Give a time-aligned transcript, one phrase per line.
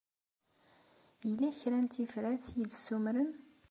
[1.27, 3.31] Yella kra n tifrat ay d-ssumren?